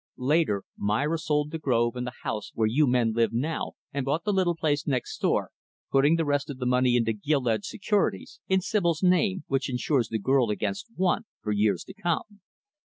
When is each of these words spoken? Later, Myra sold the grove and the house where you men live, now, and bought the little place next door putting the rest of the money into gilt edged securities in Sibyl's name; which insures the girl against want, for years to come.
Later, 0.17 0.63
Myra 0.77 1.19
sold 1.19 1.51
the 1.51 1.59
grove 1.59 1.95
and 1.95 2.07
the 2.07 2.21
house 2.23 2.51
where 2.55 2.65
you 2.65 2.87
men 2.87 3.13
live, 3.13 3.31
now, 3.31 3.73
and 3.93 4.03
bought 4.03 4.23
the 4.23 4.33
little 4.33 4.55
place 4.55 4.87
next 4.87 5.19
door 5.19 5.51
putting 5.91 6.15
the 6.15 6.25
rest 6.25 6.49
of 6.49 6.57
the 6.57 6.65
money 6.65 6.95
into 6.95 7.13
gilt 7.13 7.47
edged 7.47 7.65
securities 7.65 8.39
in 8.47 8.61
Sibyl's 8.61 9.03
name; 9.03 9.43
which 9.45 9.69
insures 9.69 10.09
the 10.09 10.17
girl 10.17 10.49
against 10.49 10.87
want, 10.97 11.27
for 11.39 11.51
years 11.51 11.83
to 11.83 11.93
come. 11.93 12.41